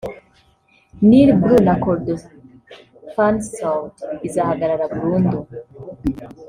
Nil-Bleu 1.07 1.59
na 1.67 1.75
Kordofan-Sud 1.83 3.95
izahagarara 4.27 4.85
burundu 4.93 5.37